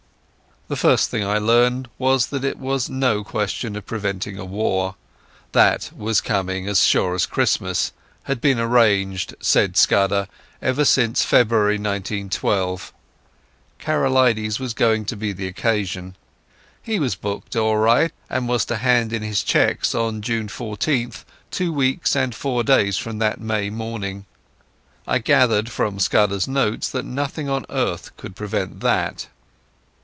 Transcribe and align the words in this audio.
The 0.67 0.77
first 0.77 1.09
thing 1.09 1.21
I 1.27 1.37
learned 1.37 1.89
was 1.97 2.27
that 2.27 2.45
it 2.45 2.57
was 2.57 2.89
no 2.89 3.25
question 3.25 3.75
of 3.75 3.85
preventing 3.85 4.37
a 4.39 4.45
war. 4.45 4.95
That 5.51 5.91
was 5.93 6.21
coming, 6.21 6.65
as 6.65 6.81
sure 6.87 7.13
as 7.13 7.25
Christmas: 7.25 7.91
had 8.23 8.39
been 8.39 8.57
arranged, 8.57 9.35
said 9.41 9.75
Scudder, 9.75 10.29
ever 10.61 10.85
since 10.85 11.25
February 11.25 11.73
1912. 11.75 12.93
Karolides 13.79 14.61
was 14.61 14.73
going 14.73 15.03
to 15.03 15.17
be 15.17 15.33
the 15.33 15.45
occasion. 15.47 16.15
He 16.81 16.99
was 17.01 17.15
booked 17.15 17.57
all 17.57 17.75
right, 17.75 18.13
and 18.29 18.47
was 18.47 18.63
to 18.67 18.77
hand 18.77 19.11
in 19.11 19.23
his 19.23 19.43
checks 19.43 19.93
on 19.93 20.21
June 20.21 20.47
14th, 20.47 21.25
two 21.49 21.73
weeks 21.73 22.15
and 22.15 22.33
four 22.33 22.63
days 22.63 22.95
from 22.95 23.19
that 23.19 23.41
May 23.41 23.69
morning. 23.69 24.25
I 25.05 25.17
gathered 25.19 25.69
from 25.69 25.99
Scudder's 25.99 26.47
notes 26.47 26.87
that 26.91 27.03
nothing 27.03 27.49
on 27.49 27.65
earth 27.69 28.15
could 28.15 28.37
prevent 28.37 28.79
that. 28.79 29.27